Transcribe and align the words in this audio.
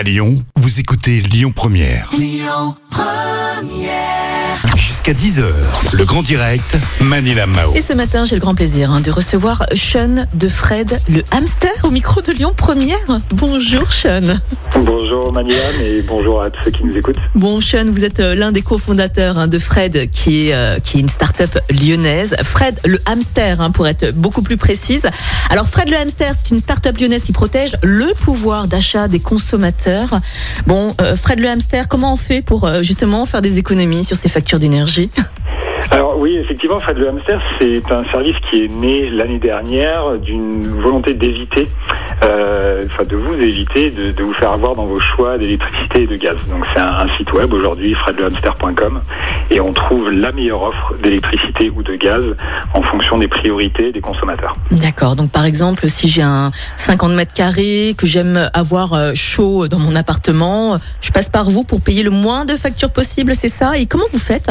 À 0.00 0.02
Lyon, 0.02 0.42
vous 0.56 0.80
écoutez 0.80 1.20
Lyon 1.20 1.52
Première. 1.54 2.10
Jusqu'à 4.74 5.12
10h, 5.12 5.44
le 5.92 6.04
grand 6.06 6.22
direct, 6.22 6.78
Manila 7.02 7.46
Mao. 7.46 7.74
Et 7.74 7.82
ce 7.82 7.92
matin, 7.92 8.24
j'ai 8.24 8.36
le 8.36 8.40
grand 8.40 8.54
plaisir 8.54 8.90
hein, 8.90 9.02
de 9.02 9.10
recevoir 9.10 9.66
Sean 9.74 10.26
de 10.32 10.48
Fred, 10.48 10.98
le 11.10 11.22
hamster, 11.32 11.70
au 11.84 11.90
micro 11.90 12.22
de 12.22 12.32
Lyon 12.32 12.54
Première. 12.56 13.20
Bonjour 13.32 13.92
Sean. 13.92 14.38
Bonjour 14.84 15.30
Maniam 15.30 15.74
et 15.82 16.00
bonjour 16.00 16.42
à 16.42 16.50
tous 16.50 16.64
ceux 16.64 16.70
qui 16.70 16.84
nous 16.84 16.96
écoutent. 16.96 17.18
Bon 17.34 17.60
Sean, 17.60 17.84
vous 17.86 18.04
êtes 18.04 18.20
euh, 18.20 18.34
l'un 18.34 18.50
des 18.50 18.62
cofondateurs 18.62 19.36
hein, 19.36 19.46
de 19.46 19.58
Fred, 19.58 20.10
qui 20.10 20.48
est, 20.48 20.54
euh, 20.54 20.78
qui 20.78 20.96
est 20.96 21.00
une 21.00 21.08
start-up 21.08 21.50
lyonnaise. 21.70 22.34
Fred 22.42 22.78
le 22.86 22.98
hamster, 23.04 23.60
hein, 23.60 23.70
pour 23.70 23.86
être 23.86 24.12
beaucoup 24.12 24.42
plus 24.42 24.56
précise. 24.56 25.08
Alors 25.50 25.66
Fred 25.66 25.90
le 25.90 25.96
hamster, 25.96 26.32
c'est 26.34 26.50
une 26.50 26.58
start-up 26.58 26.96
lyonnaise 26.98 27.24
qui 27.24 27.32
protège 27.32 27.72
le 27.82 28.14
pouvoir 28.14 28.68
d'achat 28.68 29.06
des 29.06 29.20
consommateurs. 29.20 30.18
Bon, 30.66 30.94
euh, 31.00 31.14
Fred 31.14 31.40
le 31.40 31.48
hamster, 31.48 31.86
comment 31.86 32.14
on 32.14 32.16
fait 32.16 32.40
pour 32.40 32.66
justement 32.82 33.26
faire 33.26 33.42
des 33.42 33.58
économies 33.58 34.04
sur 34.04 34.16
ces 34.16 34.30
factures 34.30 34.58
d'énergie? 34.58 35.10
Alors 35.92 36.18
oui, 36.18 36.36
effectivement, 36.36 36.78
Fred 36.78 36.98
le 36.98 37.08
Hamster, 37.08 37.40
c'est 37.58 37.82
un 37.90 38.04
service 38.04 38.36
qui 38.48 38.62
est 38.62 38.68
né 38.68 39.10
l'année 39.10 39.40
dernière 39.40 40.18
d'une 40.20 40.62
volonté 40.62 41.14
d'éviter, 41.14 41.66
enfin 42.22 43.04
de 43.04 43.16
vous 43.16 43.34
éviter 43.34 43.90
de, 43.90 44.22
vous 44.22 44.32
faire 44.32 44.52
avoir 44.52 44.74
dans 44.74 44.86
vos 44.86 45.00
choix 45.00 45.38
d'électricité 45.38 46.02
et 46.02 46.06
de 46.06 46.16
gaz. 46.16 46.36
Donc 46.50 46.64
c'est 46.72 46.80
un, 46.80 46.86
un 46.86 47.12
site 47.16 47.32
web 47.32 47.52
aujourd'hui, 47.52 47.94
fredlehamster.com, 47.94 49.00
et 49.50 49.60
on 49.60 49.72
trouve 49.72 50.10
la 50.10 50.32
meilleure 50.32 50.62
offre 50.62 50.94
d'électricité 51.02 51.70
ou 51.74 51.82
de 51.82 51.94
gaz 51.96 52.22
en 52.74 52.82
fonction 52.82 53.18
des 53.18 53.28
priorités 53.28 53.92
des 53.92 54.00
consommateurs. 54.00 54.54
D'accord. 54.70 55.16
Donc, 55.16 55.30
par 55.30 55.44
exemple, 55.44 55.88
si 55.88 56.08
j'ai 56.08 56.22
un 56.22 56.50
50 56.76 57.12
mètres 57.12 57.34
carrés, 57.34 57.94
que 57.96 58.06
j'aime 58.06 58.50
avoir 58.54 58.94
euh, 58.94 59.12
chaud 59.14 59.68
dans 59.68 59.78
mon 59.78 59.96
appartement, 59.96 60.78
je 61.00 61.10
passe 61.10 61.28
par 61.28 61.50
vous 61.50 61.64
pour 61.64 61.80
payer 61.80 62.02
le 62.02 62.10
moins 62.10 62.44
de 62.44 62.56
factures 62.56 62.90
possible, 62.90 63.34
c'est 63.34 63.48
ça? 63.48 63.78
Et 63.78 63.86
comment 63.86 64.04
vous 64.12 64.18
faites? 64.18 64.50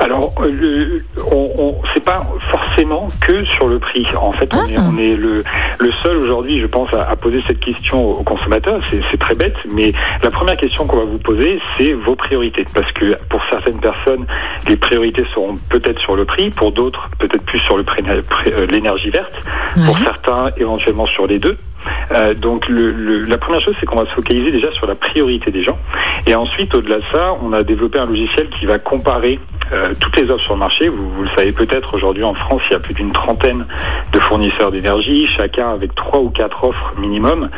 Alors, 0.00 0.32
euh, 0.40 0.50
le, 0.50 1.04
on, 1.32 1.50
on, 1.58 1.76
c'est 1.92 2.04
pas 2.04 2.22
forcément 2.50 3.08
que 3.20 3.44
sur 3.44 3.66
le 3.68 3.78
prix. 3.78 4.06
En 4.20 4.32
fait, 4.32 4.48
on 4.54 4.58
Ah. 4.58 4.70
est, 4.70 4.78
on 4.78 4.98
est 4.98 5.16
le, 5.16 5.42
le 5.78 5.92
seul 6.02 6.16
aujourd'hui, 6.18 6.60
je 6.60 6.66
pense, 6.66 6.92
à, 6.94 7.02
à 7.10 7.16
poser 7.16 7.42
cette 7.46 7.60
question 7.60 8.04
aux 8.12 8.22
consommateurs. 8.22 8.80
C'est, 8.90 9.00
c'est 9.10 9.16
très 9.18 9.34
bête, 9.34 9.56
mais 9.72 9.92
la 10.22 10.30
première 10.30 10.56
question 10.56 10.86
qu'on 10.86 10.98
va 10.98 11.04
vous 11.04 11.18
poser, 11.18 11.60
c'est 11.76 11.92
vos 11.92 12.14
priorités. 12.14 12.64
Parce 12.74 12.90
que 12.92 13.16
pour 13.28 13.42
certaines 13.50 13.80
personnes, 13.80 14.26
les 14.68 14.76
priorités 14.76 15.24
seront 15.34 15.56
peut-être 15.70 16.00
sur 16.00 16.14
le 16.16 16.24
prix, 16.24 16.50
pour 16.50 16.72
d'autres, 16.72 17.08
peut-être 17.18 17.44
plus 17.44 17.58
sur 17.60 17.76
euh, 17.76 18.66
l'énergie 18.70 19.10
verte, 19.10 19.34
pour 19.86 19.98
certains, 19.98 20.50
éventuellement 20.56 21.06
sur 21.06 21.26
les 21.26 21.38
deux. 21.38 21.56
Euh, 22.10 22.34
donc 22.34 22.68
le, 22.68 22.90
le- 22.90 23.22
la 23.22 23.38
première 23.38 23.60
chose, 23.60 23.74
c'est 23.78 23.86
qu'on 23.86 23.96
va 24.02 24.06
se 24.06 24.14
focaliser 24.14 24.50
déjà 24.50 24.72
sur 24.72 24.86
la 24.86 24.94
priorité 24.96 25.50
des 25.52 25.62
gens. 25.62 25.78
Et 26.26 26.34
ensuite, 26.34 26.74
au-delà 26.74 26.98
de 26.98 27.04
ça, 27.12 27.32
on 27.42 27.52
a 27.52 27.62
développé 27.62 27.98
un 28.00 28.06
logiciel 28.06 28.48
qui 28.50 28.66
va 28.66 28.78
comparer 28.78 29.38
euh, 29.72 29.92
toutes 29.98 30.16
les 30.16 30.30
offres 30.30 30.44
sur 30.44 30.54
le 30.54 30.60
marché. 30.60 30.88
Vous, 30.88 31.10
vous 31.10 31.22
le 31.22 31.30
savez 31.36 31.52
peut-être, 31.52 31.94
aujourd'hui 31.94 32.24
en 32.24 32.34
France, 32.34 32.62
il 32.70 32.72
y 32.72 32.76
a 32.76 32.78
plus 32.78 32.94
d'une 32.94 33.12
trentaine 33.12 33.66
de 34.12 34.18
fournisseurs 34.20 34.70
d'énergie, 34.70 35.26
chacun 35.36 35.70
avec 35.70 35.94
trois 35.94 36.20
ou 36.20 36.30
quatre 36.30 36.64
offres 36.64 36.92
minimum. 36.98 37.50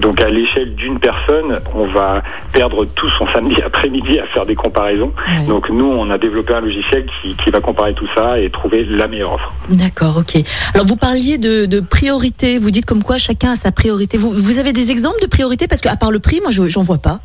Donc 0.00 0.20
à 0.20 0.28
l'échelle 0.28 0.74
d'une 0.74 0.98
personne, 0.98 1.60
on 1.74 1.86
va 1.86 2.22
perdre 2.52 2.84
tout 2.84 3.08
son 3.10 3.26
samedi 3.26 3.60
après-midi 3.64 4.18
à 4.18 4.26
faire 4.26 4.46
des 4.46 4.54
comparaisons. 4.54 5.12
Donc 5.48 5.70
nous, 5.70 5.86
on 5.86 6.10
a 6.10 6.18
développé 6.18 6.54
un 6.54 6.60
logiciel 6.60 7.06
qui, 7.06 7.34
qui 7.34 7.50
va 7.50 7.60
comparer 7.60 7.94
tout 7.94 8.08
ça 8.14 8.38
et 8.38 8.50
trouver 8.50 8.84
la 8.84 9.08
meilleure 9.08 9.34
offre. 9.34 9.52
D'accord, 9.68 10.18
ok. 10.18 10.42
Alors, 10.74 10.86
vous 10.86 10.96
parliez 10.96 11.38
de, 11.38 11.66
de 11.66 11.80
priorité. 11.80 12.58
Vous 12.58 12.70
dites 12.70 12.86
comme 12.86 13.02
quoi 13.02 13.18
chacun 13.18 13.52
a 13.52 13.56
sa 13.56 13.72
priorité. 13.72 14.16
Vous, 14.16 14.30
vous 14.30 14.58
avez 14.58 14.72
des 14.72 14.90
exemples 14.90 15.20
de 15.20 15.26
priorité 15.26 15.66
Parce 15.68 15.80
qu'à 15.80 15.96
part 15.96 16.10
le 16.10 16.20
prix, 16.20 16.40
moi, 16.40 16.50
je 16.50 16.68
j'en 16.68 16.82
vois 16.82 16.98
pas. 16.98 17.20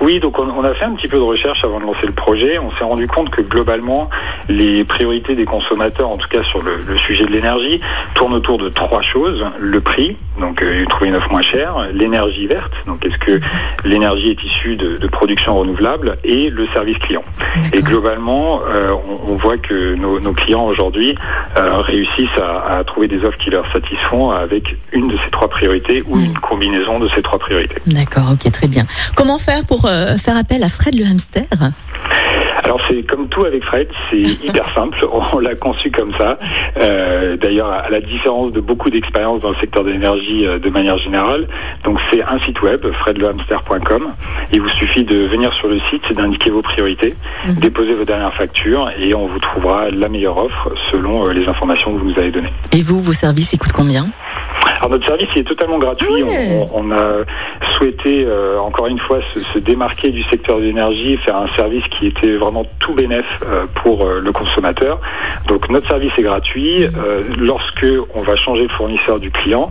Oui, 0.00 0.18
donc 0.20 0.38
on, 0.38 0.64
a 0.64 0.74
fait 0.74 0.84
un 0.84 0.92
petit 0.94 1.08
peu 1.08 1.18
de 1.18 1.22
recherche 1.22 1.62
avant 1.64 1.78
de 1.78 1.84
lancer 1.84 2.06
le 2.06 2.12
projet. 2.12 2.58
On 2.58 2.70
s'est 2.76 2.84
rendu 2.84 3.06
compte 3.06 3.30
que 3.30 3.42
globalement, 3.42 4.08
les 4.48 4.84
priorités 4.84 5.34
des 5.34 5.44
consommateurs, 5.44 6.08
en 6.10 6.16
tout 6.16 6.28
cas 6.28 6.42
sur 6.44 6.62
le, 6.62 6.76
le 6.86 6.96
sujet 6.98 7.24
de 7.24 7.30
l'énergie, 7.30 7.80
tournent 8.14 8.34
autour 8.34 8.58
de 8.58 8.68
trois 8.68 9.02
choses. 9.02 9.44
Le 9.58 9.80
prix, 9.80 10.16
donc 10.40 10.62
euh, 10.62 10.84
trouver 10.86 11.08
une 11.08 11.16
offre 11.16 11.30
moins 11.30 11.42
chère, 11.42 11.88
l'énergie 11.92 12.46
verte, 12.46 12.72
donc 12.86 13.04
est-ce 13.04 13.18
que 13.18 13.40
l'énergie 13.84 14.30
est 14.30 14.42
issue 14.42 14.76
de, 14.76 14.96
de 14.96 15.06
production 15.08 15.58
renouvelable, 15.58 16.16
et 16.24 16.48
le 16.50 16.66
service 16.68 16.98
client. 16.98 17.24
Et 17.72 17.82
globalement, 17.82 18.60
euh, 18.68 18.94
on, 19.26 19.32
on 19.32 19.36
voit 19.36 19.58
que 19.58 19.94
nos, 19.94 20.18
nos 20.20 20.32
clients 20.32 20.64
aujourd'hui 20.64 21.14
euh, 21.58 21.78
réussissent 21.80 22.28
à, 22.40 22.78
à 22.78 22.84
trouver 22.84 23.08
des 23.08 23.24
offres 23.24 23.38
qui 23.38 23.50
leur 23.50 23.70
satisfont 23.72 24.30
avec 24.30 24.76
une 24.92 25.08
de 25.08 25.16
ces 25.24 25.30
trois 25.30 25.48
priorités 25.48 26.02
ou 26.06 26.16
Mm. 26.20 26.24
une 26.24 26.38
combinaison 26.38 26.98
de 26.98 27.08
ces 27.14 27.22
trois 27.22 27.38
priorités. 27.38 27.76
D'accord, 27.86 28.24
ok, 28.32 28.50
très 28.52 28.66
bien. 28.68 28.82
Comment 29.16 29.38
faire 29.38 29.64
pour 29.64 29.86
faire 30.18 30.36
appel 30.36 30.62
à 30.62 30.68
Fred 30.68 30.94
le 30.98 31.04
hamster 31.04 31.44
Alors 32.64 32.80
c'est 32.88 33.02
comme 33.02 33.28
tout 33.28 33.44
avec 33.44 33.64
Fred, 33.64 33.88
c'est 34.10 34.18
hyper 34.46 34.66
simple. 34.74 34.98
On 35.32 35.38
l'a 35.38 35.54
conçu 35.54 35.90
comme 35.90 36.12
ça. 36.18 36.38
Euh, 36.76 37.36
D'ailleurs, 37.36 37.70
à 37.72 37.88
la 37.90 38.00
différence 38.00 38.52
de 38.52 38.60
beaucoup 38.60 38.90
d'expériences 38.90 39.40
dans 39.42 39.50
le 39.50 39.56
secteur 39.56 39.82
de 39.84 39.90
l'énergie 39.90 40.46
euh, 40.46 40.58
de 40.58 40.68
manière 40.70 40.98
générale. 40.98 41.48
Donc 41.84 41.98
c'est 42.10 42.22
un 42.22 42.38
site 42.40 42.60
web, 42.62 42.80
fredlehamster.com. 43.00 44.08
Il 44.52 44.60
vous 44.60 44.68
suffit 44.70 45.04
de 45.04 45.16
venir 45.26 45.52
sur 45.54 45.68
le 45.68 45.80
site, 45.90 46.12
d'indiquer 46.12 46.50
vos 46.50 46.62
priorités, 46.62 47.14
Mhm. 47.46 47.54
déposer 47.56 47.94
vos 47.94 48.04
dernières 48.04 48.34
factures 48.34 48.90
et 48.98 49.14
on 49.14 49.26
vous 49.26 49.38
trouvera 49.38 49.90
la 49.90 50.08
meilleure 50.08 50.36
offre 50.36 50.70
selon 50.90 51.26
euh, 51.26 51.32
les 51.32 51.48
informations 51.48 51.92
que 51.92 51.98
vous 51.98 52.10
nous 52.10 52.18
avez 52.18 52.30
données. 52.30 52.52
Et 52.72 52.82
vous, 52.82 53.00
vos 53.00 53.12
services, 53.12 53.52
ils 53.52 53.58
coûtent 53.58 53.72
combien? 53.72 54.06
Alors 54.80 54.90
notre 54.92 55.06
service 55.06 55.28
il 55.36 55.42
est 55.42 55.44
totalement 55.44 55.78
gratuit. 55.78 56.08
Ah 56.22 56.24
ouais. 56.24 56.66
on, 56.74 56.88
on 56.88 56.92
a 56.92 57.24
souhaité 57.76 58.24
euh, 58.26 58.58
encore 58.58 58.86
une 58.86 58.98
fois 58.98 59.20
se, 59.32 59.40
se 59.40 59.58
démarquer 59.58 60.10
du 60.10 60.22
secteur 60.24 60.58
de 60.58 60.64
l'énergie, 60.64 61.16
faire 61.18 61.36
un 61.36 61.48
service 61.54 61.84
qui 61.98 62.06
était 62.06 62.36
vraiment 62.36 62.64
tout 62.78 62.94
bénéf 62.94 63.24
euh, 63.46 63.64
pour 63.82 64.04
euh, 64.04 64.20
le 64.20 64.32
consommateur. 64.32 64.98
Donc 65.46 65.68
notre 65.68 65.88
service 65.88 66.12
est 66.18 66.22
gratuit. 66.22 66.84
Euh, 66.84 67.22
lorsque 67.38 67.86
on 68.14 68.22
va 68.22 68.36
changer 68.36 68.62
le 68.62 68.68
fournisseur 68.70 69.18
du 69.20 69.30
client, 69.30 69.70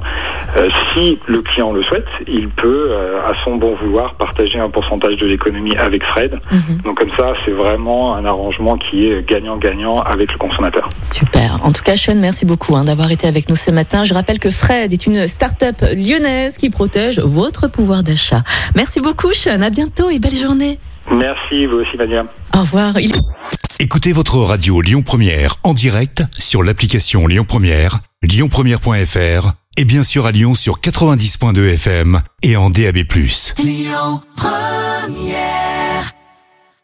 euh, 0.58 0.70
si 0.94 1.18
le 1.28 1.42
client 1.42 1.72
le 1.72 1.84
souhaite, 1.84 2.08
il 2.28 2.50
peut 2.50 2.88
euh, 2.90 3.20
à 3.26 3.34
son 3.44 3.56
bon 3.56 3.76
vouloir 3.76 4.14
partager 4.16 4.60
un 4.60 4.70
pourcentage 4.70 5.18
de 5.18 5.26
l'économie 5.26 5.76
avec 5.76 6.04
Fred. 6.04 6.40
Mhm. 6.52 6.82
Donc 6.84 6.98
comme 7.00 7.12
ça, 7.18 7.34
c'est 7.46 7.52
vraiment 7.52 8.16
un 8.16 8.26
arrangement 8.26 8.78
qui 8.78 9.10
est 9.10 9.28
gagnant-gagnant 9.28 10.02
avec 10.02 10.32
le 10.32 10.38
consommateur. 10.38 10.90
Super. 11.02 11.60
En 11.64 11.72
tout 11.72 11.84
cas, 11.84 11.96
Sean, 11.96 12.16
merci 12.16 12.46
beaucoup 12.46 12.76
hein, 12.76 12.84
d'avoir 12.84 13.12
été 13.12 13.28
avec 13.28 13.50
nous 13.50 13.56
ce 13.56 13.72
matin. 13.72 14.04
Je 14.04 14.14
rappelle 14.14 14.40
que 14.40 14.50
Fred 14.50 14.92
est 14.94 14.99
une 15.06 15.28
start-up 15.28 15.78
lyonnaise 15.96 16.58
qui 16.58 16.70
protège 16.70 17.20
votre 17.20 17.68
pouvoir 17.68 18.04
d'achat. 18.04 18.44
Merci 18.76 19.00
beaucoup, 19.00 19.32
Sean. 19.34 19.62
À 19.62 19.70
bientôt 19.70 20.10
et 20.10 20.20
belle 20.20 20.36
journée. 20.36 20.80
Merci, 21.12 21.66
vous 21.66 21.78
aussi, 21.78 21.98
Mania. 21.98 22.26
Au 22.56 22.62
revoir. 22.62 22.96
Écoutez 23.80 24.12
votre 24.12 24.38
radio 24.40 24.82
Lyon 24.82 25.02
Première 25.02 25.56
en 25.64 25.74
direct 25.74 26.24
sur 26.38 26.64
l'application 26.64 27.28
Lyon 27.28 27.46
Première, 27.48 28.00
lyonpremière.fr 28.22 29.54
et 29.78 29.86
bien 29.86 30.04
sûr 30.04 30.26
à 30.26 30.32
Lyon 30.32 30.56
sur 30.56 30.82
90.2 30.82 31.74
FM 31.76 32.22
et 32.44 32.58
en 32.58 32.70
DAB+. 32.70 32.98